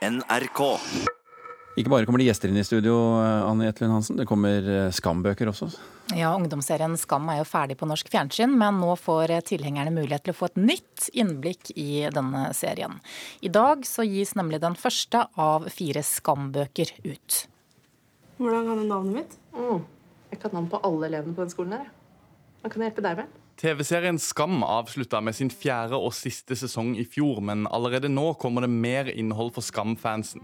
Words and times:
NRK. 0.00 0.60
Ikke 1.78 1.90
bare 1.92 2.06
kommer 2.08 2.20
det 2.20 2.26
gjester 2.26 2.50
inn 2.50 2.58
i 2.58 2.64
studio, 2.66 2.94
Anne 3.20 3.68
Jetlund 3.68 3.94
Hansen. 3.94 4.16
Det 4.18 4.26
kommer 4.28 4.64
eh, 4.66 4.88
skambøker 4.94 5.52
også. 5.52 5.68
Ja, 6.16 6.32
Ungdomsserien 6.34 6.96
Skam 6.98 7.28
er 7.30 7.38
jo 7.38 7.46
ferdig 7.46 7.76
på 7.78 7.86
norsk 7.88 8.08
fjernsyn, 8.10 8.56
men 8.58 8.80
nå 8.82 8.96
får 8.98 9.36
tilhengerne 9.46 9.92
mulighet 9.94 10.26
til 10.26 10.34
å 10.34 10.38
få 10.40 10.48
et 10.50 10.58
nytt 10.58 11.06
innblikk 11.14 11.70
i 11.78 12.08
denne 12.12 12.48
serien. 12.56 12.98
I 13.44 13.52
dag 13.54 13.86
så 13.86 14.04
gis 14.08 14.34
nemlig 14.38 14.62
den 14.64 14.76
første 14.78 15.22
av 15.38 15.68
fire 15.70 16.02
skambøker 16.04 16.90
ut. 17.06 17.44
Hvordan 18.40 18.66
kan 18.66 18.80
du 18.82 18.88
navnet 18.88 19.20
mitt? 19.20 19.38
Mm. 19.54 19.84
Jeg 20.32 20.42
kan 20.42 20.56
navn 20.56 20.72
på 20.72 20.80
alle 20.86 21.10
elevene 21.12 21.36
på 21.36 21.44
den 21.44 21.54
skolen 21.54 21.76
her. 21.76 21.88
Hva 22.60 22.72
kan 22.72 22.82
jeg 22.82 22.90
hjelpe 22.90 23.06
deg 23.06 23.22
med? 23.22 23.39
TV-serien 23.60 24.18
Skam 24.18 24.62
avslutta 24.64 25.18
med 25.20 25.36
sin 25.36 25.50
fjerde 25.52 25.98
og 26.00 26.14
siste 26.16 26.56
sesong 26.56 26.94
i 26.96 27.04
fjor, 27.04 27.42
men 27.44 27.66
allerede 27.68 28.08
nå 28.08 28.30
kommer 28.40 28.64
det 28.64 28.70
mer 28.72 29.10
innhold 29.12 29.52
for 29.52 29.66
Skam-fansen. 29.66 30.40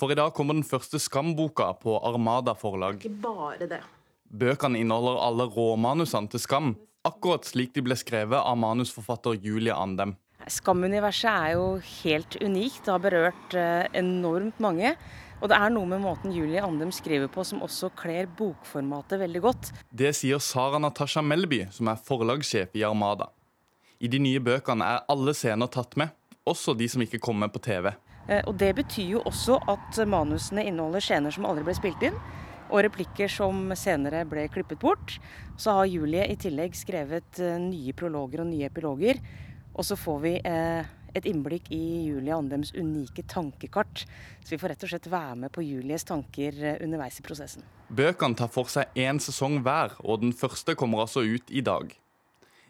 For 0.00 0.10
i 0.10 0.16
dag 0.18 0.32
kommer 0.34 0.56
den 0.58 0.66
første 0.66 0.98
Skam-boka 0.98 1.68
på 1.78 1.94
Armada 2.02 2.56
forlag. 2.58 2.98
Ikke 2.98 3.22
bare 3.22 3.68
det. 3.70 3.78
Bøkene 4.26 4.80
inneholder 4.82 5.22
alle 5.28 5.46
råmanusene 5.46 6.32
til 6.32 6.42
Skam, 6.42 6.72
akkurat 7.06 7.46
slik 7.46 7.70
de 7.76 7.86
ble 7.86 7.94
skrevet 7.94 8.42
av 8.42 8.58
manusforfatter 8.58 9.38
Julie 9.38 9.70
Andem. 9.70 10.16
Skam-universet 10.46 11.26
er 11.30 11.54
jo 11.56 11.64
helt 12.04 12.36
unikt. 12.38 12.84
Det 12.86 12.92
har 12.92 13.02
berørt 13.02 13.54
eh, 13.58 13.86
enormt 13.98 14.60
mange. 14.62 14.92
Og 15.42 15.50
det 15.50 15.56
er 15.58 15.72
noe 15.74 15.88
med 15.90 16.00
måten 16.00 16.32
Julie 16.32 16.62
Andem 16.64 16.92
skriver 16.94 17.28
på 17.28 17.42
som 17.44 17.64
også 17.66 17.90
kler 17.98 18.28
bokformatet 18.38 19.20
veldig 19.20 19.42
godt. 19.44 19.72
Det 19.90 20.14
sier 20.16 20.40
Sara 20.40 20.78
Natasha 20.80 21.20
Melby, 21.20 21.66
som 21.74 21.90
er 21.92 22.00
forlagssjef 22.00 22.78
i 22.78 22.84
Armada. 22.88 23.28
I 24.00 24.08
de 24.12 24.20
nye 24.22 24.40
bøkene 24.44 24.86
er 24.86 25.04
alle 25.12 25.34
scener 25.36 25.68
tatt 25.72 25.96
med, 25.98 26.14
også 26.48 26.76
de 26.78 26.88
som 26.88 27.02
ikke 27.04 27.20
kommer 27.20 27.50
på 27.52 27.60
TV. 27.66 27.90
Eh, 28.28 28.42
og 28.46 28.54
Det 28.60 28.72
betyr 28.78 29.16
jo 29.16 29.24
også 29.28 29.58
at 29.66 30.00
manusene 30.08 30.64
inneholder 30.64 31.04
scener 31.04 31.34
som 31.34 31.48
aldri 31.48 31.66
ble 31.66 31.76
spilt 31.76 32.06
inn, 32.06 32.16
og 32.66 32.82
replikker 32.86 33.30
som 33.30 33.70
senere 33.78 34.24
ble 34.26 34.46
klippet 34.50 34.80
bort. 34.82 35.18
Så 35.58 35.74
har 35.74 35.90
Julie 35.90 36.24
i 36.30 36.38
tillegg 36.38 36.78
skrevet 36.78 37.42
eh, 37.42 37.58
nye 37.62 37.94
prologer 37.98 38.42
og 38.42 38.50
nye 38.54 38.70
epiloger. 38.70 39.20
Og 39.76 39.84
så 39.84 39.96
får 40.00 40.18
vi 40.24 40.32
eh, 40.40 40.88
et 41.16 41.28
innblikk 41.28 41.68
i 41.74 41.82
Julie 42.08 42.34
Andems 42.34 42.72
unike 42.74 43.26
tankekart. 43.28 44.06
Så 44.40 44.54
vi 44.54 44.60
får 44.60 44.72
rett 44.72 44.86
og 44.86 44.92
slett 44.92 45.10
være 45.12 45.36
med 45.44 45.52
på 45.52 45.64
Julies 45.64 46.06
tanker 46.08 46.56
underveis 46.80 47.20
i 47.20 47.26
prosessen. 47.26 47.66
Bøkene 47.92 48.36
tar 48.38 48.50
for 48.52 48.72
seg 48.72 48.96
én 48.98 49.20
sesong 49.22 49.60
hver, 49.64 49.94
og 50.02 50.24
den 50.24 50.34
første 50.36 50.74
kommer 50.74 51.04
altså 51.04 51.22
ut 51.22 51.52
i 51.52 51.62
dag. 51.64 51.92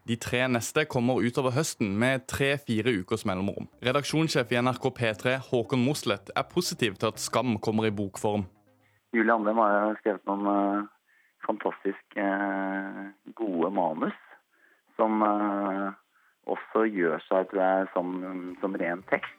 De 0.07 0.15
tre 0.23 0.45
neste 0.47 0.85
kommer 0.87 1.19
utover 1.19 1.51
høsten 1.57 1.97
med 1.99 2.29
tre-fire 2.31 2.93
ukers 3.01 3.25
mellomrom. 3.27 3.67
Redaksjonssjef 3.83 4.53
i 4.55 4.61
NRK 4.63 4.85
P3 4.95 5.33
Håkon 5.49 5.83
Mosleth, 5.83 6.31
er 6.31 6.47
positiv 6.47 6.95
til 6.95 7.11
at 7.11 7.19
Skam 7.19 7.57
kommer 7.59 7.89
i 7.89 7.91
bokform. 7.91 8.45
Julie 9.17 9.35
Andem 9.35 9.59
har 9.59 9.97
skrevet 9.99 10.23
noen 10.31 10.47
uh, 10.47 10.87
fantastisk 11.49 12.21
uh, 12.23 13.11
gode 13.35 13.73
manus 13.75 14.15
som 14.95 15.27
også 16.47 16.87
gjør 16.91 17.23
seg 17.27 17.51
tror 17.51 17.63
jeg, 17.63 17.91
som, 17.95 18.15
som 18.63 18.79
ren 18.79 19.03
tekst. 19.11 19.35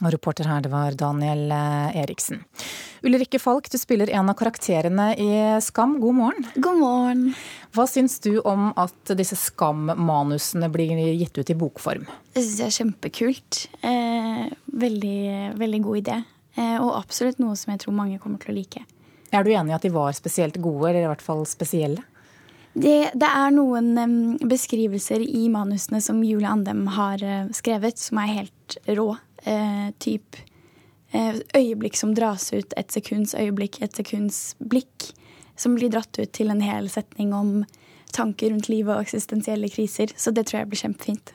Og 0.00 0.14
reporter 0.14 0.48
her, 0.48 0.62
det 0.64 0.70
var 0.72 0.94
Daniel 0.96 1.50
Eriksen. 1.52 2.40
Ulrikke 3.04 3.36
Falk, 3.40 3.68
du 3.72 3.76
spiller 3.80 4.08
en 4.12 4.30
av 4.32 4.36
karakterene 4.36 5.10
i 5.20 5.28
Skam. 5.64 5.98
God 6.00 6.16
morgen. 6.16 6.46
God 6.56 6.78
morgen. 6.80 7.22
Hva 7.76 7.84
syns 7.88 8.18
du 8.24 8.38
om 8.48 8.70
at 8.80 9.12
disse 9.16 9.36
Skam-manusene 9.36 10.70
blir 10.72 10.96
gitt 11.20 11.36
ut 11.36 11.52
i 11.52 11.56
bokform? 11.56 12.04
Jeg 12.32 12.46
syns 12.46 12.58
det 12.58 12.66
er 12.66 12.76
kjempekult. 12.78 13.60
Eh, 13.84 14.46
veldig, 14.84 15.20
veldig 15.60 15.82
god 15.84 16.00
idé. 16.00 16.16
Eh, 16.56 16.76
og 16.76 16.96
absolutt 16.98 17.40
noe 17.40 17.56
som 17.56 17.72
jeg 17.72 17.84
tror 17.84 17.96
mange 17.96 18.20
kommer 18.22 18.40
til 18.42 18.52
å 18.52 18.58
like. 18.58 18.84
Er 19.30 19.46
du 19.46 19.52
enig 19.52 19.72
i 19.72 19.76
at 19.76 19.84
de 19.86 19.92
var 19.94 20.12
spesielt 20.16 20.58
gode, 20.60 20.90
eller 20.90 21.06
i 21.06 21.10
hvert 21.12 21.24
fall 21.24 21.44
spesielle? 21.48 22.02
Det, 22.72 23.10
det 23.18 23.26
er 23.26 23.50
noen 23.54 23.96
um, 23.98 24.18
beskrivelser 24.46 25.24
i 25.24 25.48
manusene 25.50 25.98
som 26.04 26.20
Julie 26.22 26.48
Andem 26.48 26.84
har 26.94 27.22
uh, 27.24 27.48
skrevet, 27.56 27.98
som 27.98 28.20
er 28.22 28.34
helt 28.36 28.76
rå. 28.86 29.08
Uh, 29.46 29.88
typ 29.98 30.38
uh, 31.14 31.40
øyeblikk 31.56 31.98
som 31.98 32.14
dras 32.14 32.52
ut, 32.54 32.76
et 32.78 32.94
sekunds 32.94 33.34
øyeblikk, 33.34 33.80
et 33.82 33.96
sekunds 33.98 34.54
blikk. 34.62 35.10
Som 35.58 35.74
blir 35.76 35.90
dratt 35.92 36.14
ut 36.16 36.30
til 36.32 36.52
en 36.52 36.62
hel 36.64 36.86
setning 36.88 37.34
om 37.36 37.64
tanker 38.14 38.52
rundt 38.52 38.70
livet 38.70 38.94
og 38.94 39.02
eksistensielle 39.02 39.68
kriser. 39.72 40.14
Så 40.16 40.32
det 40.32 40.46
tror 40.48 40.62
jeg 40.62 40.70
blir 40.70 40.84
kjempefint. 40.86 41.34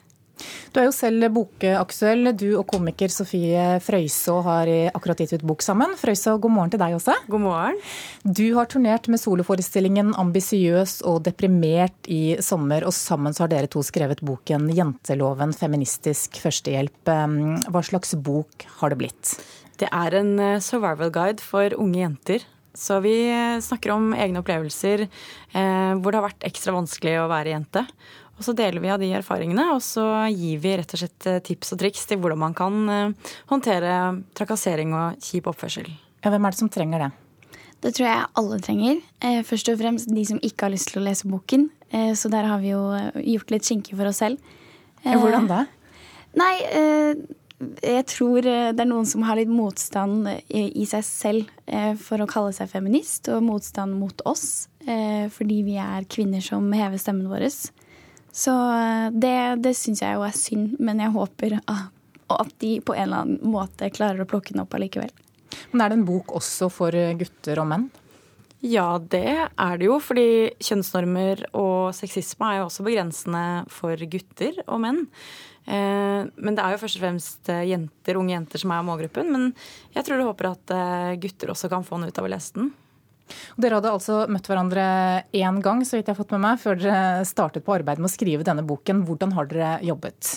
Du 0.73 0.79
er 0.81 0.88
jo 0.88 0.94
selv 0.96 1.28
bokaktuell. 1.35 2.31
Du 2.38 2.47
og 2.59 2.66
komiker 2.72 3.12
Sofie 3.13 3.79
Frøysaa 3.84 4.44
har 4.46 4.72
akkurat 4.91 5.23
gitt 5.23 5.35
ut 5.38 5.47
bok 5.53 5.66
sammen. 5.66 5.96
Frøysaa, 6.00 6.38
god 6.41 6.56
morgen 6.56 6.73
til 6.73 6.81
deg 6.81 6.97
også. 6.97 7.18
God 7.31 7.46
morgen. 7.46 7.81
Du 8.25 8.46
har 8.57 8.69
turnert 8.72 9.09
med 9.12 9.22
soloforestillingen 9.22 10.13
'Ambisiøs 10.13 11.01
og 11.07 11.23
deprimert' 11.28 12.09
i 12.12 12.38
sommer, 12.41 12.85
og 12.85 12.94
sammen 12.94 13.34
så 13.34 13.46
har 13.46 13.53
dere 13.53 13.72
to 13.72 13.84
skrevet 13.85 14.23
boken 14.25 14.69
'Jenteloven 14.72 15.53
feministisk 15.56 16.41
førstehjelp'. 16.44 17.13
Hva 17.72 17.84
slags 17.85 18.16
bok 18.16 18.67
har 18.79 18.90
det 18.91 19.00
blitt? 19.00 19.38
Det 19.79 19.88
er 19.91 20.19
en 20.22 20.35
eh, 20.40 20.62
survival 20.63 21.12
guide 21.12 21.44
for 21.44 21.75
unge 21.79 22.00
jenter. 22.00 22.46
Så 22.75 23.00
vi 23.03 23.16
eh, 23.31 23.62
snakker 23.63 23.94
om 23.96 24.13
egne 24.16 24.41
opplevelser 24.41 25.06
eh, 25.07 25.91
hvor 26.00 26.12
det 26.12 26.19
har 26.19 26.28
vært 26.29 26.47
ekstra 26.47 26.75
vanskelig 26.75 27.17
å 27.22 27.29
være 27.31 27.56
jente. 27.56 27.85
Og 28.35 28.44
så 28.44 28.56
deler 28.56 28.84
vi 28.84 28.91
av 28.91 29.00
de 29.00 29.12
erfaringene, 29.16 29.69
og 29.72 29.81
så 29.84 30.03
gir 30.34 30.59
vi 30.63 30.73
rett 30.75 30.96
og 30.96 31.00
slett 31.00 31.28
eh, 31.29 31.41
tips 31.44 31.72
og 31.72 31.79
triks 31.79 32.03
til 32.09 32.19
hvordan 32.19 32.41
man 32.41 32.56
kan 32.57 32.81
eh, 32.91 33.29
håndtere 33.51 33.94
trakassering 34.35 34.91
og 34.96 35.22
kjip 35.23 35.47
oppførsel. 35.51 35.88
Ja, 36.25 36.34
hvem 36.34 36.44
er 36.44 36.56
det 36.56 36.59
som 36.59 36.72
trenger 36.72 37.06
det? 37.06 37.12
Det 37.85 37.94
tror 37.96 38.07
jeg 38.09 38.28
alle 38.41 38.59
trenger. 38.66 39.00
Eh, 39.23 39.40
først 39.47 39.72
og 39.72 39.79
fremst 39.79 40.12
de 40.12 40.25
som 40.28 40.41
ikke 40.44 40.68
har 40.68 40.73
lyst 40.73 40.91
til 40.91 41.00
å 41.00 41.06
lese 41.06 41.31
boken. 41.31 41.69
Så 42.18 42.28
der 42.34 42.44
har 42.50 42.59
vi 42.59 42.73
jo 42.73 42.81
gjort 43.23 43.51
litt 43.53 43.63
skinke 43.63 43.96
for 43.96 44.09
oss 44.09 44.18
selv. 44.19 44.41
Hvordan 45.06 45.46
da? 45.47 45.62
Nei, 46.35 46.56
jeg 47.85 48.07
tror 48.09 48.41
det 48.44 48.81
er 48.81 48.90
noen 48.90 49.06
som 49.07 49.23
har 49.23 49.38
litt 49.40 49.53
motstand 49.53 50.28
i 50.50 50.84
seg 50.90 51.06
selv 51.07 51.53
for 52.02 52.19
å 52.19 52.28
kalle 52.28 52.52
seg 52.57 52.73
feminist, 52.73 53.29
og 53.31 53.46
motstand 53.46 53.96
mot 54.02 54.25
oss 54.28 54.66
fordi 54.81 55.62
vi 55.69 55.78
er 55.79 56.09
kvinner 56.12 56.44
som 56.44 56.67
hever 56.75 57.00
stemmen 57.00 57.29
vår. 57.31 57.47
Så 58.35 58.51
eh, 58.51 59.09
det, 59.16 59.38
det 59.63 59.75
syns 59.79 60.03
jeg 60.03 60.18
jo 60.18 60.25
er 60.28 60.35
synd, 60.35 60.75
men 60.84 61.00
jeg 61.00 61.16
håper 61.16 61.59
at 61.66 62.56
de 62.59 62.78
på 62.84 62.96
en 62.96 63.06
eller 63.07 63.23
annen 63.23 63.53
måte 63.53 63.91
klarer 63.94 64.25
å 64.25 64.28
plukke 64.29 64.51
den 64.51 64.66
opp 64.66 64.75
allikevel. 64.75 65.13
Men 65.72 65.85
er 65.85 65.94
det 65.94 66.01
en 66.01 66.07
bok 66.07 66.34
også 66.35 66.68
for 66.73 66.96
gutter 67.19 67.62
og 67.62 67.69
menn? 67.69 67.88
Ja, 68.66 68.97
det 68.97 69.28
er 69.46 69.79
det 69.79 69.88
jo. 69.88 70.00
Fordi 70.03 70.51
kjønnsnormer 70.59 71.46
og 71.56 71.94
sexisme 71.96 72.50
er 72.50 72.59
jo 72.59 72.68
også 72.68 72.85
begrensende 72.88 73.44
for 73.72 74.00
gutter 74.12 74.63
og 74.66 74.81
menn. 74.84 75.03
Eh, 75.66 76.25
men 76.25 76.57
det 76.57 76.63
er 76.63 76.75
jo 76.75 76.81
først 76.81 77.00
og 77.00 77.06
fremst 77.06 77.52
eh, 77.53 77.67
jenter, 77.72 78.19
unge 78.19 78.35
jenter 78.35 78.66
som 78.66 78.73
er 78.75 78.88
målgruppen. 78.90 79.31
Men 79.31 79.52
jeg 79.96 80.09
tror 80.09 80.25
og 80.25 80.34
håper 80.34 80.52
at 80.52 80.75
gutter 81.23 81.53
også 81.56 81.72
kan 81.72 81.88
få 81.88 82.02
noe 82.02 82.12
ut 82.12 82.19
av 82.19 82.28
å 82.28 82.34
lese 82.35 82.57
den. 82.57 82.73
Dere 83.57 83.79
hadde 83.79 83.93
altså 83.93 84.23
møtt 84.31 84.47
hverandre 84.49 84.85
én 85.35 85.61
gang 85.65 85.83
så 85.85 85.97
vidt 85.97 86.09
jeg 86.09 86.15
har 86.15 86.19
fått 86.19 86.33
med 86.35 86.43
meg, 86.45 86.59
før 86.61 86.79
dere 86.81 87.23
startet 87.27 87.65
på 87.65 87.75
arbeidet 87.77 88.03
med 88.03 88.11
å 88.11 88.15
skrive 88.15 88.47
denne 88.47 88.65
boken. 88.67 89.05
Hvordan 89.07 89.33
har 89.37 89.49
dere 89.51 89.71
jobbet? 89.85 90.35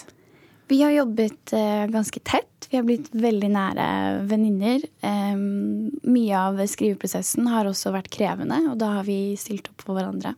Vi 0.68 0.82
har 0.82 0.92
jobbet 0.92 1.54
uh, 1.56 1.86
ganske 1.92 2.20
tett. 2.20 2.68
Vi 2.68 2.76
har 2.76 2.84
blitt 2.84 3.08
veldig 3.16 3.48
nære 3.54 3.84
venninner. 4.28 4.82
Mye 5.00 6.40
av 6.40 6.58
skriveprosessen 6.68 7.46
har 7.48 7.68
også 7.70 7.94
vært 7.94 8.10
krevende, 8.12 8.58
og 8.68 8.76
da 8.82 8.90
har 8.98 9.06
vi 9.06 9.32
stilt 9.40 9.70
opp 9.72 9.86
for 9.86 9.96
hverandre. 9.96 10.34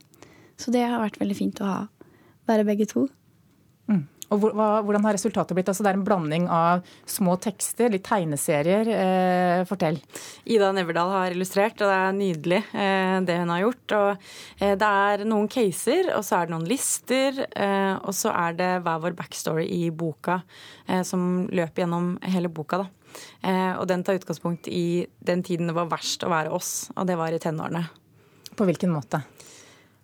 Så 0.55 0.71
det 0.71 0.85
har 0.87 1.01
vært 1.01 1.19
veldig 1.19 1.35
fint 1.35 1.59
å 1.59 1.67
ha, 1.67 1.81
være 2.47 2.67
begge 2.69 2.87
to. 2.87 3.09
Og 4.31 4.39
Hvordan 4.39 5.03
har 5.03 5.15
resultatet 5.17 5.57
blitt? 5.57 5.67
Altså, 5.67 5.83
det 5.83 5.91
er 5.91 5.97
en 5.99 6.05
blanding 6.07 6.45
av 6.51 6.85
små 7.09 7.35
tekster, 7.43 7.91
litt 7.91 8.05
tegneserier. 8.07 8.87
Eh, 8.95 9.63
fortell. 9.67 9.99
Ida 10.47 10.71
Neverdal 10.75 11.11
har 11.11 11.35
illustrert, 11.35 11.81
og 11.81 11.91
det 11.91 11.97
er 11.97 12.15
nydelig 12.15 12.61
eh, 12.71 13.17
det 13.27 13.37
hun 13.41 13.51
har 13.51 13.65
gjort. 13.65 13.97
Og, 13.97 14.29
eh, 14.61 14.77
det 14.79 14.91
er 15.03 15.25
noen 15.27 15.51
caser, 15.51 16.13
og 16.15 16.23
så 16.23 16.39
er 16.39 16.47
det 16.47 16.55
noen 16.55 16.69
lister, 16.69 17.43
eh, 17.51 17.93
og 17.99 18.15
så 18.15 18.31
er 18.31 18.55
det 18.61 18.71
hver 18.85 19.03
vår 19.03 19.19
backstory 19.19 19.67
i 19.67 19.91
boka 19.91 20.39
eh, 20.87 21.03
som 21.07 21.49
løper 21.51 21.83
gjennom 21.83 22.13
hele 22.31 22.51
boka. 22.51 22.85
da. 22.85 22.89
Eh, 23.43 23.73
og 23.75 23.87
den 23.91 24.05
tar 24.07 24.15
utgangspunkt 24.15 24.71
i 24.71 25.07
den 25.19 25.43
tiden 25.43 25.67
det 25.67 25.75
var 25.75 25.91
verst 25.91 26.23
å 26.23 26.31
være 26.31 26.55
oss, 26.55 26.91
og 26.95 27.07
det 27.09 27.19
var 27.19 27.35
i 27.35 27.41
tenårene. 27.41 27.83
På 28.55 28.67
hvilken 28.67 28.95
måte? 28.95 29.25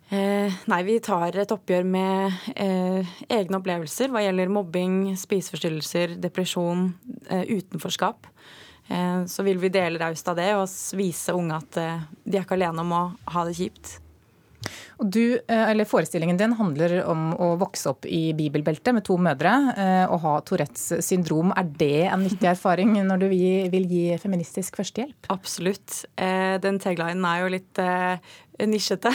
Eh, 0.08 0.54
nei, 0.72 0.84
vi 0.88 0.94
tar 1.04 1.36
et 1.36 1.50
oppgjør 1.52 1.84
med 1.84 2.36
eh, 2.56 3.08
egne 3.28 3.58
opplevelser 3.58 4.08
hva 4.08 4.22
gjelder 4.24 4.48
mobbing, 4.48 4.94
spiseforstyrrelser, 5.20 6.14
depresjon, 6.22 6.86
eh, 7.28 7.44
utenforskap. 7.58 8.30
Eh, 8.88 9.26
så 9.28 9.44
vil 9.44 9.60
vi 9.60 9.68
dele 9.68 10.00
raust 10.00 10.30
av 10.32 10.38
det 10.40 10.48
og 10.56 10.64
vise 10.96 11.34
unge 11.36 11.58
at 11.60 11.80
eh, 11.82 12.06
de 12.24 12.38
er 12.38 12.46
ikke 12.46 12.56
alene 12.56 12.86
om 12.86 12.94
å 12.96 13.02
ha 13.34 13.44
det 13.44 13.58
kjipt. 13.58 13.98
Og 14.98 15.10
du, 15.14 15.38
eller 15.46 15.86
Forestillingen 15.86 16.38
din 16.40 16.56
handler 16.58 16.96
om 17.06 17.28
å 17.38 17.52
vokse 17.60 17.92
opp 17.92 18.06
i 18.10 18.32
bibelbeltet 18.34 18.96
med 18.96 19.04
to 19.06 19.14
mødre 19.22 19.52
og 20.10 20.16
ha 20.24 20.32
Tourettes 20.42 21.04
syndrom. 21.06 21.52
Er 21.54 21.70
det 21.78 22.08
en 22.08 22.24
nyttig 22.26 22.50
erfaring 22.54 22.96
når 23.06 23.22
du 23.22 23.28
vil 23.30 23.86
gi 23.86 24.02
feministisk 24.18 24.80
førstehjelp? 24.80 25.30
Absolutt. 25.30 26.00
Den 26.18 26.82
taglinen 26.82 27.22
er 27.30 27.44
jo 27.44 27.54
litt 27.54 27.82
nisjete. 28.66 29.12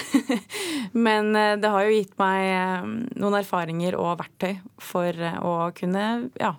Men 1.05 1.35
eh, 1.35 1.55
det 1.59 1.71
har 1.71 1.83
jo 1.83 1.95
gitt 1.97 2.15
meg 2.21 2.45
eh, 2.47 2.87
noen 3.19 3.37
erfaringer 3.39 3.97
og 3.99 4.15
verktøy 4.21 4.55
for 4.81 5.11
eh, 5.11 5.39
å 5.43 5.71
kunne 5.75 6.05
ja, 6.39 6.53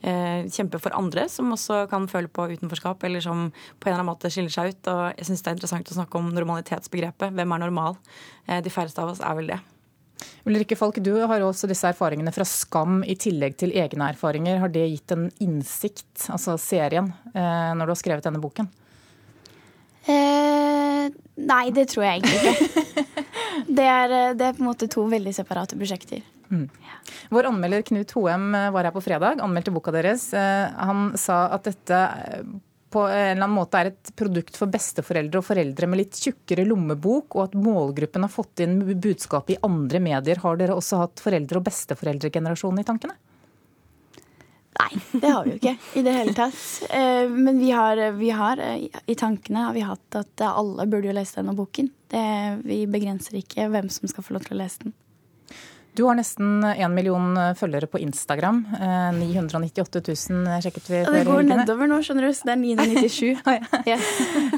kjempe 0.00 0.80
for 0.80 0.96
andre 0.96 1.26
som 1.28 1.50
også 1.52 1.82
kan 1.90 2.06
føle 2.08 2.30
på 2.32 2.46
utenforskap, 2.54 3.02
eller 3.04 3.20
som 3.20 3.50
på 3.50 3.88
en 3.88 3.90
eller 3.90 3.98
annen 3.98 4.08
måte 4.08 4.30
skiller 4.32 4.52
seg 4.54 4.72
ut. 4.72 4.88
Og 4.88 5.02
jeg 5.18 5.28
syns 5.28 5.44
det 5.44 5.50
er 5.50 5.58
interessant 5.58 5.92
å 5.92 5.98
snakke 5.98 6.20
om 6.20 6.30
normalitetsbegrepet. 6.32 7.34
Hvem 7.36 7.56
er 7.56 7.64
normal? 7.66 7.98
De 8.46 8.72
færreste 8.72 9.02
av 9.02 9.12
oss 9.12 9.20
er 9.22 9.36
vel 9.38 9.50
det. 9.52 9.58
Ulrikke 10.48 10.76
Falk, 10.76 10.98
du 11.04 11.12
har 11.28 11.44
også 11.44 11.68
disse 11.70 11.88
erfaringene 11.88 12.32
fra 12.34 12.44
Skam 12.48 13.00
i 13.04 13.14
tillegg 13.20 13.56
til 13.60 13.72
egne 13.76 14.08
erfaringer. 14.12 14.58
Har 14.62 14.72
det 14.72 14.86
gitt 14.88 15.14
en 15.14 15.28
innsikt, 15.40 16.26
altså 16.32 16.56
serien, 16.60 17.12
når 17.34 17.84
du 17.84 17.92
har 17.94 18.00
skrevet 18.00 18.26
denne 18.26 18.42
boken? 18.42 18.68
Eh, 20.08 21.06
nei, 21.36 21.64
det 21.76 21.86
tror 21.92 22.06
jeg 22.06 22.20
egentlig 22.20 22.40
ikke. 22.40 23.04
det, 23.78 23.84
er, 23.86 24.14
eh, 24.14 24.32
det, 24.36 24.46
er, 24.46 24.56
på 24.56 24.64
en 24.64 24.70
måte 24.70 24.88
to 24.90 25.04
veldig 25.10 25.34
separate 25.36 25.76
prosjekter. 25.78 26.24
Mm. 26.50 26.66
Vår 27.30 27.48
anmelder 27.50 27.84
Knut 27.86 28.14
Hoem 28.16 28.48
eh, 28.56 28.70
var 28.74 28.88
her 28.88 28.94
på 28.94 29.04
fredag, 29.04 29.42
anmeldte 29.44 29.74
boka 29.74 29.92
deres. 29.94 30.30
Eh, 30.36 30.66
han 30.88 31.12
sa 31.20 31.44
at 31.54 31.68
dette 31.68 32.00
på 32.90 33.04
en 33.06 33.12
eller 33.14 33.44
annen 33.44 33.54
måte 33.54 33.78
er 33.80 33.92
et 33.92 34.12
produkt 34.18 34.58
for 34.58 34.70
besteforeldre 34.72 35.40
og 35.40 35.46
foreldre 35.46 35.88
med 35.90 36.02
litt 36.02 36.18
tjukkere 36.18 36.66
lommebok, 36.66 37.36
og 37.36 37.42
at 37.44 37.58
målgruppen 37.58 38.26
har 38.26 38.32
fått 38.32 38.64
inn 38.64 38.80
budskapet 38.90 39.56
i 39.56 39.60
andre 39.66 40.02
medier. 40.02 40.42
Har 40.42 40.58
dere 40.58 40.76
også 40.78 41.04
hatt 41.04 41.22
foreldre- 41.22 41.60
og 41.60 41.66
besteforeldregenerasjonen 41.70 42.82
i 42.82 42.88
tankene? 42.88 43.18
Nei, 44.80 45.00
det 45.12 45.28
har 45.28 45.44
vi 45.44 45.52
jo 45.52 45.58
ikke 45.58 45.76
i 45.98 46.02
det 46.06 46.14
hele 46.14 46.34
tatt. 46.34 46.60
Eh, 46.90 47.28
men 47.30 47.58
vi 47.60 47.70
har, 47.74 48.00
vi 48.16 48.30
har, 48.34 48.62
eh, 48.64 48.86
i 49.06 49.16
tankene 49.18 49.66
har 49.66 49.76
vi 49.76 49.84
hatt 49.84 50.18
at 50.18 50.44
alle 50.46 50.86
burde 50.90 51.10
jo 51.10 51.16
lese 51.16 51.40
denne 51.40 51.54
boken. 51.58 51.90
Det, 52.10 52.26
vi 52.64 52.84
begrenser 52.90 53.38
ikke 53.42 53.68
hvem 53.70 53.90
som 53.92 54.10
skal 54.10 54.26
få 54.26 54.34
lov 54.36 54.46
til 54.46 54.56
å 54.56 54.62
lese 54.62 54.86
den. 54.86 54.94
Du 55.96 56.04
har 56.06 56.16
nesten 56.18 56.62
én 56.64 56.94
million 56.94 57.34
følgere 57.58 57.88
på 57.90 58.00
Instagram. 58.02 58.62
998 59.18 59.98
eh, 59.98 60.14
000 60.30 60.62
sjekket 60.64 60.90
vi. 60.90 61.02
Det 61.04 61.24
går 61.26 61.42
nedover 61.48 61.90
nå, 61.90 61.98
skjønner 62.06 62.28
du. 62.28 62.34
Så 62.36 62.48
det 62.48 62.54
er 62.54 62.62
997. 62.62 63.42
yes. 63.90 64.08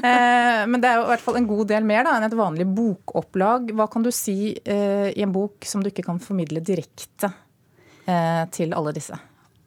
Men 0.71 0.79
det 0.83 0.91
er 0.91 1.01
jo 1.01 1.07
i 1.07 1.11
hvert 1.11 1.25
fall 1.25 1.41
en 1.41 1.49
god 1.49 1.67
del 1.73 1.89
mer 1.89 2.07
da, 2.07 2.15
enn 2.17 2.29
et 2.29 2.37
vanlig 2.37 2.69
bokopplag. 2.69 3.73
Hva 3.73 3.89
kan 3.91 4.05
du 4.05 4.11
si 4.13 4.53
i 4.53 5.25
en 5.25 5.35
bok 5.35 5.65
som 5.67 5.83
du 5.83 5.91
ikke 5.91 6.05
kan 6.07 6.21
formidle 6.23 6.63
direkte 6.63 7.33
til 8.53 8.75
alle 8.75 8.93
disse? 8.95 9.17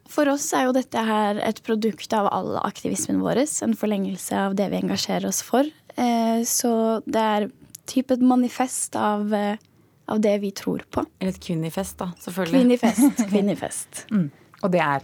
For 0.07 0.29
oss 0.31 0.45
er 0.55 0.67
jo 0.67 0.75
dette 0.75 1.01
her 1.03 1.39
et 1.43 1.59
produkt 1.67 2.13
av 2.15 2.29
all 2.31 2.55
aktivismen 2.61 3.19
vår. 3.23 3.43
En 3.65 3.75
forlengelse 3.77 4.39
av 4.47 4.55
det 4.57 4.69
vi 4.71 4.79
engasjerer 4.79 5.27
oss 5.29 5.43
for. 5.45 5.67
Eh, 5.97 6.41
så 6.47 6.73
det 7.05 7.23
er 7.23 7.49
typ 7.89 8.11
et 8.11 8.23
manifest 8.23 8.95
av, 8.95 9.33
eh, 9.33 9.57
av 10.07 10.21
det 10.23 10.37
vi 10.43 10.51
tror 10.55 10.83
på. 10.91 11.03
Eller 11.19 11.35
et 11.35 11.43
kvinnifest, 11.43 11.97
da. 11.99 12.11
Selvfølgelig. 12.23 12.61
Kvinnifest. 12.61 13.21
Kvinnifest. 13.31 14.05
mm. 14.11 14.27
Og 14.65 14.71
det 14.73 14.81
er? 14.81 15.03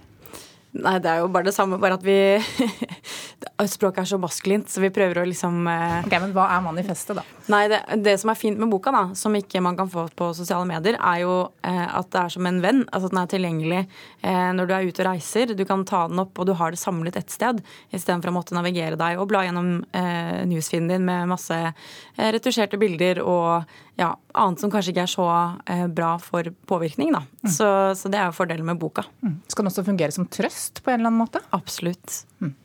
Nei, 0.74 0.96
det 1.04 1.10
er 1.12 1.20
jo 1.22 1.28
bare 1.30 1.46
det 1.46 1.54
samme, 1.54 1.78
bare 1.78 2.00
at 2.00 2.06
vi 2.06 2.16
Språket 3.70 4.04
er 4.04 4.10
så 4.10 4.20
maskulint, 4.22 4.70
så 4.70 4.82
vi 4.84 4.92
prøver 4.94 5.22
å 5.22 5.26
liksom 5.28 5.68
eh... 5.70 6.00
Ok, 6.04 6.16
Men 6.24 6.34
hva 6.36 6.48
er 6.56 6.64
manifestet, 6.66 7.18
da? 7.18 7.24
Nei, 7.52 7.64
det, 7.72 7.80
det, 8.04 8.16
som 8.22 8.32
er 8.32 8.40
fint 8.40 8.60
med 8.60 8.72
boka, 8.72 8.94
da, 8.96 9.04
som 9.20 9.36
ikke 9.36 9.62
man 9.64 9.78
kan 9.80 9.90
få 9.92 10.06
på 10.16 10.30
sosiale 10.38 10.68
medier, 10.70 10.98
er 11.00 11.24
jo 11.24 11.36
eh, 11.66 11.86
at 11.86 12.12
det 12.14 12.22
er 12.22 12.34
som 12.36 12.50
en 12.50 12.62
venn. 12.64 12.84
Altså 12.90 13.10
at 13.10 13.16
den 13.16 13.22
er 13.24 13.32
tilgjengelig 13.34 13.82
eh, 13.84 14.50
når 14.58 14.70
du 14.70 14.76
er 14.76 14.88
ute 14.88 15.04
og 15.04 15.10
reiser. 15.10 15.56
Du 15.58 15.66
kan 15.70 15.86
ta 15.90 16.06
den 16.12 16.22
opp, 16.24 16.40
og 16.40 16.50
du 16.50 16.54
har 16.60 16.74
det 16.74 16.82
samlet 16.82 17.20
ett 17.20 17.34
sted, 17.34 17.62
istedenfor 17.92 18.32
å 18.32 18.38
måtte 18.38 18.58
navigere 18.58 19.00
deg 19.00 19.22
og 19.22 19.30
bla 19.32 19.44
gjennom 19.48 19.74
eh, 19.92 20.44
newsfeeden 20.50 20.92
din 20.94 21.08
med 21.08 21.32
masse 21.32 21.60
eh, 21.68 22.30
retusjerte 22.36 22.80
bilder 22.82 23.24
og 23.24 23.68
ja, 24.00 24.14
annet 24.34 24.64
som 24.64 24.72
kanskje 24.74 24.94
ikke 24.94 25.06
er 25.06 25.12
så 25.12 25.28
eh, 25.70 25.86
bra 25.92 26.16
for 26.22 26.48
påvirkning. 26.70 27.14
Da. 27.14 27.24
Mm. 27.44 27.52
Så, 27.52 27.70
så, 28.00 28.10
det 28.12 28.20
er 28.20 28.30
jo 28.30 28.38
fordelen 28.38 28.68
med 28.68 28.82
boka. 28.82 29.06
Mm. 29.22 29.40
Skal 29.48 29.66
den 29.66 29.74
også 29.74 29.86
fungere 29.86 30.16
som 30.16 30.28
trøst 30.32 30.84
på 30.84 30.94
en 30.94 31.02
eller 31.02 31.12
annen 31.12 31.22
måte? 31.26 31.44
Absolutt. 31.56 32.24
Mm. 32.42 32.56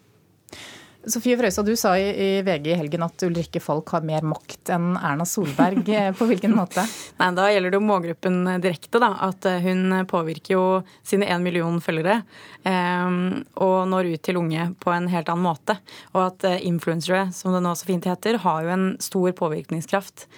Sofie 1.07 1.37
Frøysa, 1.39 1.63
du 1.63 1.73
sa 1.79 1.93
i, 1.99 2.41
VG 2.43 2.67
i 2.73 2.77
helgen 2.77 3.05
at 3.07 3.23
Ulrikke 3.23 3.63
Falk 3.63 3.93
har 3.95 4.03
mer 4.05 4.27
makt 4.27 4.73
enn 4.75 4.97
Erna 4.97 5.27
Solberg. 5.29 5.87
Eh, 5.99 6.11
på 6.17 6.27
hvilken 6.29 6.53
måte? 6.57 6.83
Nei, 7.21 7.31
Da 7.39 7.47
gjelder 7.49 7.73
det 7.73 7.79
jo 7.79 7.87
målgruppen 7.87 8.39
direkte. 8.63 9.01
da, 9.01 9.15
At 9.29 9.47
hun 9.65 9.95
påvirker 10.11 10.55
jo 10.57 10.65
sine 11.07 11.31
én 11.31 11.43
million 11.45 11.81
følgere. 11.81 12.23
Eh, 12.67 13.17
og 13.63 13.79
når 13.89 14.13
ut 14.13 14.25
til 14.27 14.41
unge 14.43 14.71
på 14.83 14.93
en 14.95 15.09
helt 15.09 15.31
annen 15.31 15.47
måte. 15.47 15.79
Og 16.15 16.25
at 16.27 16.49
influensere, 16.61 17.29
som 17.33 17.55
det 17.55 17.63
nå 17.65 17.75
så 17.79 17.89
fint 17.89 18.09
heter, 18.09 18.43
har 18.45 18.65
jo 18.65 18.75
en 18.75 18.89
stor 19.03 19.33
påvirkningskraft. 19.39 20.29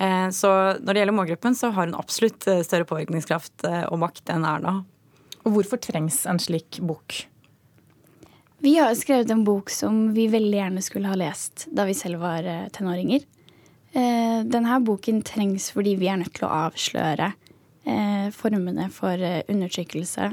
Eh, 0.00 0.28
så 0.30 0.50
når 0.80 0.94
det 0.94 1.02
gjelder 1.02 1.16
målgruppen, 1.16 1.56
så 1.56 1.70
har 1.74 1.88
hun 1.88 1.98
absolutt 1.98 2.46
eh, 2.48 2.62
større 2.64 2.88
påvirkningskraft 2.88 3.66
eh, 3.68 3.82
og 3.90 4.00
makt 4.00 4.32
enn 4.32 4.46
Erna. 4.48 4.80
Og 5.44 5.56
hvorfor 5.56 5.80
trengs 5.80 6.22
en 6.28 6.40
slik 6.40 6.80
bok? 6.80 7.24
Vi 8.60 8.74
har 8.76 8.94
skrevet 8.94 9.30
en 9.30 9.44
bok 9.44 9.70
som 9.72 10.10
vi 10.12 10.26
veldig 10.28 10.58
gjerne 10.58 10.82
skulle 10.84 11.08
ha 11.08 11.16
lest 11.16 11.64
da 11.72 11.86
vi 11.88 11.94
selv 11.96 12.20
var 12.20 12.44
tenåringer. 12.76 13.22
Denne 13.90 14.80
boken 14.84 15.22
trengs 15.24 15.70
fordi 15.72 15.94
vi 15.98 16.10
er 16.12 16.20
nødt 16.20 16.34
til 16.36 16.44
å 16.44 16.52
avsløre 16.66 17.30
formene 18.36 18.90
for 18.92 19.16
undertrykkelse 19.16 20.28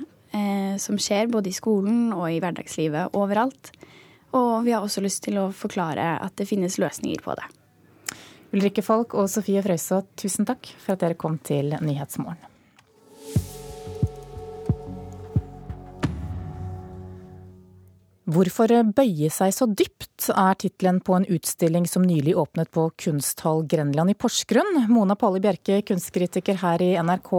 som 0.83 0.99
skjer 0.99 1.31
både 1.31 1.53
i 1.53 1.55
skolen 1.55 2.11
og 2.11 2.27
i 2.27 2.41
hverdagslivet 2.43 3.15
overalt. 3.15 3.71
Og 4.35 4.67
vi 4.67 4.75
har 4.75 4.83
også 4.83 5.01
lyst 5.05 5.23
til 5.23 5.39
å 5.39 5.47
forklare 5.55 6.17
at 6.19 6.35
det 6.35 6.49
finnes 6.51 6.75
løsninger 6.83 7.23
på 7.23 7.37
det. 7.39 7.47
Ulrikke 8.51 8.83
Falk 8.83 9.15
og 9.15 9.31
Sofie 9.31 9.63
Frøysaa, 9.63 10.03
tusen 10.19 10.47
takk 10.47 10.67
for 10.83 10.97
at 10.97 11.07
dere 11.07 11.15
kom 11.19 11.39
til 11.39 11.71
Nyhetsmorgen. 11.79 12.56
Hvorfor 18.27 18.67
bøye 18.91 19.29
seg 19.31 19.53
så 19.55 19.69
dypt, 19.71 20.25
er 20.33 20.57
tittelen 20.59 20.97
på 20.99 21.13
en 21.15 21.25
utstilling 21.31 21.85
som 21.87 22.03
nylig 22.03 22.33
åpnet 22.35 22.67
på 22.75 22.89
Kunsthall 22.99 23.61
Grenland 23.71 24.11
i 24.11 24.15
Porsgrunn. 24.19 24.81
Mona 24.91 25.15
Palle 25.15 25.39
Bjerke, 25.39 25.77
kunstkritiker 25.87 26.59
her 26.59 26.83
i 26.83 26.89
NRK, 26.99 27.31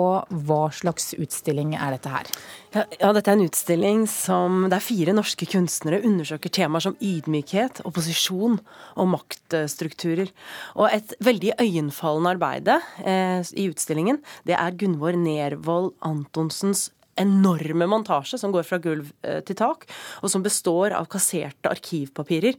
hva 0.49 0.61
slags 0.73 1.11
utstilling 1.21 1.75
er 1.77 1.93
dette 1.93 2.15
her? 2.15 2.33
Ja, 2.73 2.87
ja, 3.03 3.13
dette 3.13 3.29
er 3.29 3.37
en 3.37 3.45
utstilling 3.45 4.09
som 4.09 4.65
der 4.73 4.81
fire 4.81 5.13
norske 5.13 5.51
kunstnere 5.53 6.01
undersøker 6.09 6.57
temaer 6.57 6.87
som 6.87 6.97
ydmykhet, 7.05 7.83
opposisjon 7.85 8.57
og 8.97 9.13
maktstrukturer. 9.13 10.33
Og 10.81 10.89
et 10.89 11.13
veldig 11.21 11.59
øyenfallende 11.61 12.39
arbeid 12.39 12.73
eh, 12.73 13.45
i 13.61 13.69
utstillingen, 13.69 14.23
det 14.49 14.57
er 14.57 14.81
Gunvor 14.81 15.21
Nervold 15.21 15.99
Antonsens 16.01 16.89
enorme 17.21 17.89
montasje 17.91 18.39
som 18.41 18.53
går 18.55 18.67
fra 18.69 18.81
gulv 18.83 19.11
eh, 19.27 19.41
til 19.47 19.59
tak, 19.59 19.87
og 20.23 20.33
som 20.33 20.45
består 20.45 20.95
av 20.97 21.09
kasserte 21.13 21.71
arkivpapirer 21.73 22.59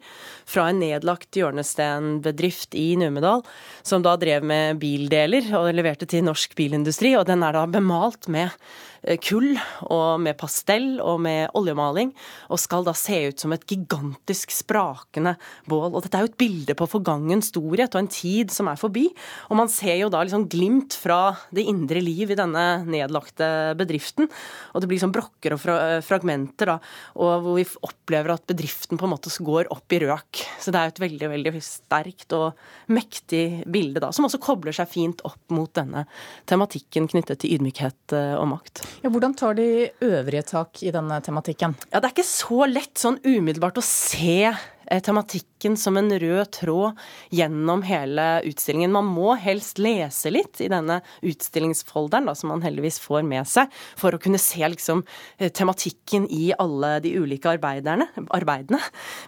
fra 0.49 0.69
en 0.69 0.81
nedlagt 0.83 1.39
hjørnestenbedrift 1.39 2.77
i 2.79 2.91
Numedal, 2.99 3.43
som 3.83 4.05
da 4.05 4.15
drev 4.19 4.45
med 4.45 4.79
bildeler 4.81 5.49
og 5.59 5.71
leverte 5.75 6.09
til 6.09 6.25
norsk 6.27 6.55
bilindustri. 6.59 7.15
Og 7.19 7.27
den 7.29 7.43
er 7.45 7.55
da 7.55 7.65
bemalt 7.69 8.29
med 8.31 8.53
Eh, 9.01 9.17
kull 9.23 9.53
og 9.87 10.19
med 10.19 10.35
pastell 10.39 10.97
og 10.99 11.21
med 11.23 11.53
oljemaling, 11.55 12.11
og 12.51 12.59
skal 12.59 12.83
da 12.87 12.93
se 12.97 13.21
ut 13.29 13.39
som 13.39 13.53
et 13.55 13.63
gigantisk 13.69 14.51
sprakende 14.51 15.37
bål. 15.69 15.93
Og 15.93 16.03
dette 16.03 16.19
er 16.19 16.25
jo 16.25 16.31
et 16.31 16.39
bilde 16.39 16.75
på 16.75 16.89
forgangen 16.89 17.43
storhet 17.45 17.95
og 17.95 18.03
en 18.03 18.11
tid 18.11 18.51
som 18.51 18.67
er 18.71 18.79
forbi. 18.79 19.07
Og 19.49 19.59
man 19.59 19.71
ser 19.71 19.95
jo 20.01 20.11
da 20.11 20.23
liksom 20.25 20.49
glimt 20.51 20.97
fra 20.99 21.37
det 21.55 21.67
indre 21.71 22.03
liv 22.03 22.33
i 22.33 22.39
denne 22.39 22.83
nedlagte 22.87 23.77
bedriften. 23.79 24.27
Og 24.73 24.81
det 24.81 24.89
blir 24.91 25.01
sånn 25.01 25.13
brokker 25.15 25.55
og 25.55 25.63
fragmenter, 26.05 26.73
da, 26.73 26.77
og 27.19 27.45
hvor 27.45 27.57
vi 27.59 27.65
opplever 27.85 28.35
at 28.35 28.45
bedriften 28.49 28.99
på 28.99 29.07
en 29.07 29.13
måte 29.13 29.31
går 29.45 29.69
opp 29.73 29.95
i 29.95 30.01
røk. 30.03 30.43
Så 30.61 30.73
det 30.73 30.81
er 30.81 30.91
et 30.91 31.01
veldig, 31.03 31.29
veldig 31.33 31.63
sterkt 31.63 32.35
og 32.37 32.59
mektig 32.91 33.63
bilde, 33.69 34.01
da, 34.03 34.11
som 34.15 34.27
også 34.27 34.41
kobler 34.43 34.75
seg 34.75 34.89
fint 34.91 35.23
opp 35.27 35.41
mot 35.53 35.71
denne 35.75 36.05
tematikken 36.49 37.09
knyttet 37.11 37.41
til 37.43 37.57
ydmykhet 37.57 38.15
eh, 38.17 38.35
og 38.39 38.49
makt. 38.53 38.83
Ja, 39.03 39.11
hvordan 39.13 39.35
tar 39.39 39.57
de 39.59 39.89
øvrige 40.05 40.45
tak 40.49 40.83
i 40.83 40.93
denne 40.95 41.21
tematikken? 41.25 41.77
Ja, 41.89 41.99
Det 41.99 42.09
er 42.09 42.15
ikke 42.15 42.27
så 42.27 42.65
lett 42.69 42.99
sånn 42.99 43.19
umiddelbart 43.23 43.79
å 43.81 43.85
se 43.85 44.41
eh, 44.49 44.67
tematikken 45.05 45.77
som 45.77 45.97
en 45.99 46.09
rød 46.19 46.51
tråd 46.57 46.97
gjennom 47.35 47.83
hele 47.85 48.25
utstillingen. 48.49 48.93
Man 48.93 49.09
må 49.09 49.35
helst 49.39 49.79
lese 49.81 50.31
litt 50.33 50.61
i 50.63 50.69
denne 50.71 50.99
utstillingsfolderen, 51.25 52.29
da, 52.29 52.35
som 52.37 52.51
man 52.53 52.63
heldigvis 52.65 52.99
får 53.03 53.23
med 53.27 53.47
seg, 53.49 53.69
for 53.99 54.15
å 54.15 54.21
kunne 54.21 54.41
se 54.41 54.63
liksom, 54.65 55.03
eh, 55.37 55.51
tematikken 55.53 56.27
i 56.33 56.51
alle 56.57 56.99
de 57.03 57.13
ulike 57.19 57.53
arbeidene. 57.53 58.09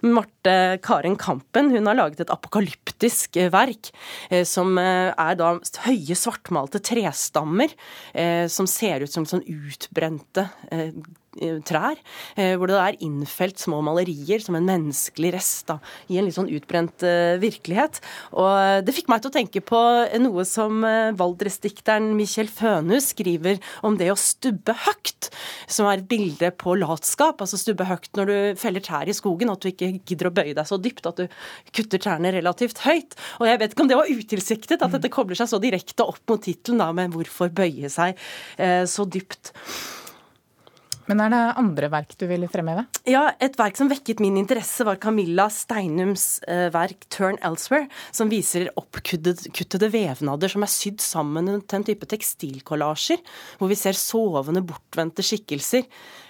Marte 0.01 0.55
Karen 0.81 1.15
Kampen 1.19 1.71
hun 1.71 1.89
har 1.89 1.99
laget 1.99 2.25
et 2.25 2.33
apokalyptisk 2.33 3.37
eh, 3.37 3.51
verk 3.53 3.91
som 4.47 4.77
er 4.79 5.35
da 5.37 5.53
høye, 5.85 6.15
svartmalte 6.17 6.79
trestammer 6.83 7.71
som 8.51 8.67
ser 8.69 9.03
ut 9.03 9.11
som 9.11 9.25
sånn 9.27 9.43
utbrente 9.49 10.47
trær, 11.39 11.99
eh, 12.35 12.57
hvor 12.59 12.67
det 12.67 12.75
er 12.75 12.97
innfelt 13.05 13.59
små 13.61 13.79
malerier 13.85 14.41
som 14.43 14.57
en 14.57 14.67
menneskelig 14.67 15.31
rest 15.35 15.69
da, 15.69 15.77
i 16.11 16.17
en 16.19 16.27
litt 16.27 16.35
sånn 16.35 16.51
utbrent 16.51 17.05
uh, 17.07 17.39
virkelighet. 17.39 18.01
Og 18.35 18.83
det 18.85 18.95
fikk 18.95 19.07
meg 19.11 19.21
til 19.23 19.31
å 19.31 19.35
tenke 19.35 19.61
på 19.63 19.79
noe 20.21 20.43
som 20.47 20.83
Valdresdikteren 21.17 22.11
Michel 22.17 22.49
Fønhus 22.51 23.11
skriver 23.13 23.61
om 23.85 23.95
det 23.99 24.09
å 24.11 24.17
stubbe 24.19 24.75
høgt, 24.85 25.29
som 25.71 25.87
er 25.87 26.01
et 26.01 26.09
bilde 26.11 26.51
på 26.59 26.75
latskap. 26.79 27.41
Altså 27.43 27.59
stubbe 27.59 27.87
høgt 27.87 28.17
når 28.19 28.31
du 28.31 28.59
feller 28.59 28.83
trær 28.83 29.09
i 29.09 29.15
skogen, 29.15 29.51
at 29.53 29.63
du 29.63 29.71
ikke 29.71 29.93
gidder 29.99 30.29
å 30.29 30.33
bøye 30.35 30.55
deg 30.57 30.67
så 30.67 30.79
dypt 30.81 31.07
at 31.09 31.21
du 31.21 31.39
kutter 31.75 32.01
trærne 32.01 32.33
relativt 32.35 32.83
høyt. 32.85 33.15
Og 33.39 33.47
jeg 33.47 33.61
vet 33.61 33.75
ikke 33.75 33.85
om 33.85 33.91
det 33.91 33.99
var 34.01 34.11
utilsiktet, 34.11 34.83
at 34.83 34.97
dette 34.97 35.13
kobler 35.13 35.39
seg 35.39 35.51
så 35.51 35.61
direkte 35.63 36.07
opp 36.07 36.21
mot 36.29 36.43
tittelen 36.43 36.83
med 36.97 37.15
'Hvorfor 37.15 37.51
bøye 37.55 37.89
seg 37.91 38.19
så 38.57 39.05
dypt'. 39.05 39.51
Men 41.11 41.25
er 41.25 41.33
det 41.33 41.39
andre 41.59 41.89
verk 41.91 42.13
du 42.15 42.23
vil 42.29 42.47
fremheve? 42.47 42.85
Ja, 43.09 43.25
et 43.43 43.57
verk 43.59 43.75
som 43.75 43.89
vekket 43.91 44.21
min 44.23 44.37
interesse, 44.39 44.85
var 44.87 44.95
Camilla 45.01 45.49
Steinums 45.51 46.39
eh, 46.47 46.69
verk 46.71 47.03
'Turn 47.11 47.35
Elsewhere', 47.43 47.89
som 48.15 48.31
viser 48.31 48.69
oppkuttede 48.79 49.91
vevnader 49.91 50.51
som 50.51 50.63
er 50.63 50.71
sydd 50.71 51.03
sammen 51.03 51.51
til 51.67 51.81
en 51.81 51.87
type 51.89 52.07
tekstilkollasjer, 52.07 53.19
hvor 53.59 53.67
vi 53.67 53.79
ser 53.79 53.99
sovende, 53.99 54.63
bortvendte 54.63 55.25
skikkelser 55.25 55.83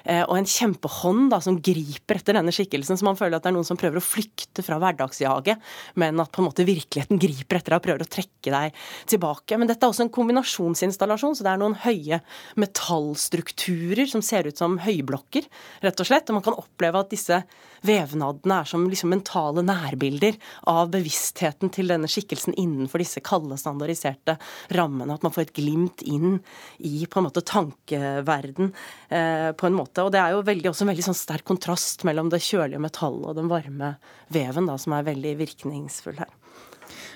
Eh, 0.03 0.23
og 0.25 0.37
en 0.37 0.47
kjempehånd 0.49 1.29
da, 1.33 1.39
som 1.43 1.59
griper 1.61 2.19
etter 2.19 2.37
denne 2.37 2.53
skikkelsen, 2.55 2.97
så 2.97 3.05
man 3.05 3.17
føler 3.19 3.37
at 3.37 3.45
det 3.45 3.51
er 3.51 3.55
noen 3.57 3.67
som 3.67 3.79
prøver 3.79 3.99
å 3.99 4.05
flykte 4.05 4.65
fra 4.65 4.79
hverdagsjaget, 4.81 5.61
men 6.01 6.21
at 6.23 6.31
på 6.33 6.41
en 6.41 6.47
måte 6.49 6.65
virkeligheten 6.67 7.21
griper 7.21 7.59
etter 7.59 7.75
deg 7.75 7.81
og 7.81 7.85
prøver 7.85 8.05
å 8.05 8.11
trekke 8.17 8.53
deg 8.55 8.79
tilbake. 9.11 9.59
Men 9.59 9.69
dette 9.69 9.85
er 9.85 9.93
også 9.93 10.05
en 10.07 10.13
kombinasjonsinstallasjon, 10.13 11.37
så 11.37 11.45
det 11.45 11.53
er 11.53 11.61
noen 11.61 11.77
høye 11.83 12.21
metallstrukturer 12.61 14.09
som 14.09 14.25
ser 14.25 14.49
ut 14.49 14.57
som 14.57 14.70
høyblokker, 14.81 15.47
rett 15.83 16.01
og 16.01 16.07
slett. 16.07 16.29
Og 16.29 16.37
man 16.37 16.45
kan 16.45 16.57
oppleve 16.59 17.01
at 17.01 17.11
disse 17.11 17.41
vevnadene 17.85 18.59
er 18.61 18.69
som 18.69 18.85
liksom 18.89 19.11
mentale 19.11 19.63
nærbilder 19.65 20.37
av 20.69 20.91
bevisstheten 20.93 21.71
til 21.73 21.91
denne 21.91 22.09
skikkelsen 22.11 22.55
innenfor 22.59 23.01
disse 23.01 23.23
kalde, 23.25 23.57
standardiserte 23.59 24.37
rammene. 24.77 25.17
At 25.17 25.25
man 25.25 25.35
får 25.35 25.47
et 25.47 25.55
glimt 25.57 26.05
inn 26.05 26.39
i 26.77 27.05
på 27.09 27.21
en 27.21 27.27
måte 27.27 27.45
tankeverden 27.45 28.71
eh, 29.09 29.49
på 29.57 29.69
en 29.69 29.77
måte. 29.77 30.05
Og 30.05 30.13
det 30.13 30.21
er 30.21 30.35
jo 30.35 30.45
veldig, 30.47 30.71
også 30.71 30.85
en 30.85 30.93
veldig 30.93 31.07
sånn 31.09 31.21
sterk 31.21 31.47
kontrast 31.49 32.05
mellom 32.07 32.31
det 32.31 32.43
kjølige 32.45 32.81
metallet 32.83 33.31
og 33.31 33.39
den 33.39 33.51
varme 33.51 33.95
veven, 34.31 34.69
da, 34.69 34.77
som 34.79 34.95
er 34.95 35.09
veldig 35.11 35.35
virkningsfull 35.41 36.21
her. 36.21 36.40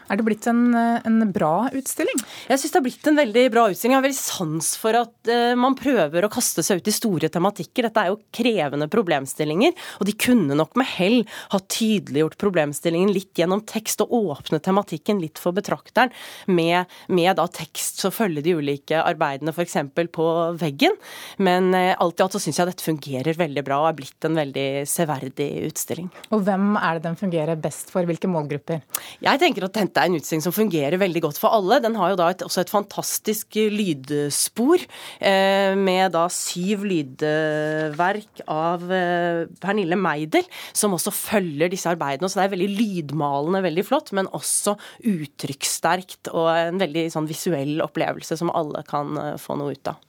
Er 0.10 0.20
det 0.20 0.26
blitt 0.28 0.46
en, 0.50 0.68
en 0.76 1.32
bra 1.34 1.70
utstilling? 1.74 2.20
Jeg 2.50 2.62
syns 2.62 2.74
det 2.74 2.78
har 2.78 2.86
blitt 2.86 3.08
en 3.10 3.18
veldig 3.18 3.44
bra 3.54 3.66
utstilling. 3.72 3.96
Jeg 3.96 4.00
har 4.00 4.06
veldig 4.06 4.20
sans 4.20 4.68
for 4.78 4.98
at 5.00 5.32
uh, 5.32 5.54
man 5.58 5.78
prøver 5.78 6.26
å 6.26 6.32
kaste 6.32 6.64
seg 6.66 6.82
ut 6.82 6.90
i 6.90 6.94
store 6.94 7.30
tematikker. 7.34 7.88
Dette 7.88 8.04
er 8.04 8.12
jo 8.12 8.20
krevende 8.36 8.88
problemstillinger, 8.92 9.74
og 10.00 10.10
de 10.10 10.16
kunne 10.26 10.58
nok 10.58 10.78
med 10.78 10.90
hell 10.94 11.18
ha 11.54 11.60
tydeliggjort 11.60 12.38
problemstillingen 12.42 13.14
litt 13.16 13.34
gjennom 13.40 13.64
tekst, 13.66 14.04
og 14.06 14.14
åpne 14.36 14.62
tematikken 14.64 15.22
litt 15.24 15.42
for 15.42 15.56
betrakteren 15.56 16.14
med, 16.46 16.92
med 17.08 17.38
da 17.40 17.48
tekst 17.50 18.04
så 18.04 18.12
følger 18.14 18.46
de 18.46 18.56
ulike 18.60 19.00
arbeidene 19.02 19.54
f.eks. 19.56 19.78
på 20.14 20.28
veggen. 20.62 20.94
Men 21.42 21.72
uh, 21.74 21.96
alt 21.98 22.22
i 22.22 22.26
alt 22.28 22.38
så 22.38 22.44
syns 22.44 22.62
jeg 22.62 22.70
dette 22.70 22.86
fungerer 22.86 23.42
veldig 23.42 23.66
bra 23.66 23.82
og 23.82 23.90
er 23.90 24.00
blitt 24.04 24.30
en 24.30 24.38
veldig 24.38 24.68
severdig 24.90 25.50
utstilling. 25.72 26.12
Og 26.36 26.46
hvem 26.46 26.76
er 26.78 27.00
det 27.00 27.08
den 27.08 27.20
fungerer 27.20 27.60
best 27.60 27.90
for? 27.94 28.06
Hvilke 28.06 28.30
målgrupper? 28.30 28.84
Jeg 29.24 29.42
tenker 29.42 29.66
at 29.66 29.74
dette 29.96 30.04
er 30.04 30.12
en 30.12 30.20
utstilling 30.20 30.44
som 30.44 30.52
fungerer 30.56 31.00
veldig 31.00 31.22
godt 31.24 31.38
for 31.40 31.56
alle. 31.56 31.80
Den 31.80 31.96
har 31.96 32.12
jo 32.12 32.18
da 32.20 32.28
et, 32.34 32.42
også 32.44 32.66
et 32.66 32.72
fantastisk 32.74 33.56
lydspor, 33.56 34.84
eh, 35.24 35.72
med 35.80 36.12
da 36.12 36.25
syv 36.28 36.84
lydverk 36.90 38.44
av 38.52 38.84
eh, 38.92 39.46
Pernille 39.64 39.96
Meidel, 39.96 40.44
som 40.75 40.98
også 40.98 41.14
følger 41.16 41.72
disse 41.72 41.88
arbeidene. 41.88 42.28
Så 42.28 42.42
det 42.42 42.50
er 42.50 42.56
veldig 42.58 42.72
lydmalende, 42.75 43.64
veldig 43.70 43.86
flott, 43.88 44.12
men 44.18 44.28
også 44.36 44.75
uttrykkssterkt 45.08 46.34
og 46.34 46.52
en 46.52 46.84
veldig 46.84 47.08
sånn 47.16 47.32
visuell 47.32 47.80
opplevelse 47.86 48.36
som 48.42 48.52
alle 48.52 48.84
kan 48.90 49.16
eh, 49.22 49.38
få 49.40 49.56
noe 49.62 49.78
ut 49.80 49.94
av. 49.96 50.04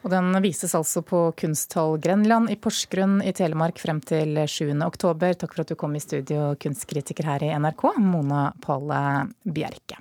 Og 0.00 0.10
Den 0.10 0.32
vises 0.40 0.74
altså 0.74 1.02
på 1.04 1.26
Kunsthall 1.36 1.98
Grenland 2.00 2.50
i 2.50 2.56
Porsgrunn 2.56 3.18
i 3.20 3.34
Telemark 3.36 3.78
frem 3.82 4.00
til 4.00 4.38
7. 4.48 4.72
oktober. 4.86 5.36
Takk 5.36 5.56
for 5.56 5.64
at 5.64 5.72
du 5.72 5.76
kom 5.80 5.96
i 5.96 6.02
studio, 6.02 6.54
kunstkritiker 6.60 7.28
her 7.28 7.44
i 7.44 7.52
NRK, 7.60 7.84
Mona 8.00 8.48
Palle 8.64 9.02
Bjerke. 9.44 10.00